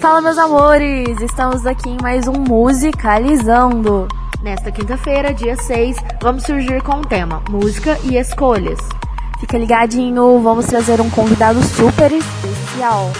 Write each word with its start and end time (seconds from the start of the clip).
Fala, 0.00 0.20
meus 0.20 0.38
amores! 0.38 1.20
Estamos 1.20 1.66
aqui 1.66 1.90
em 1.90 1.96
mais 2.00 2.28
um 2.28 2.32
Musicalizando. 2.32 4.06
Nesta 4.40 4.70
quinta-feira, 4.70 5.34
dia 5.34 5.56
6, 5.56 5.96
vamos 6.22 6.44
surgir 6.44 6.80
com 6.82 7.00
o 7.00 7.06
tema 7.06 7.42
Música 7.50 7.98
e 8.04 8.16
Escolhas. 8.16 8.78
Fica 9.40 9.58
ligadinho, 9.58 10.40
vamos 10.40 10.66
trazer 10.66 11.00
um 11.00 11.10
convidado 11.10 11.60
super 11.64 12.12
especial. 12.12 13.10